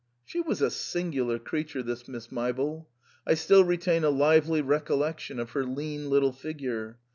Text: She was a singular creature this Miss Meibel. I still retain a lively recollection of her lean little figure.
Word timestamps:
She 0.25 0.39
was 0.41 0.63
a 0.63 0.71
singular 0.71 1.37
creature 1.37 1.83
this 1.83 2.07
Miss 2.07 2.29
Meibel. 2.31 2.89
I 3.27 3.35
still 3.35 3.63
retain 3.63 4.03
a 4.03 4.09
lively 4.09 4.63
recollection 4.63 5.39
of 5.39 5.51
her 5.51 5.63
lean 5.63 6.09
little 6.09 6.33
figure. 6.33 6.97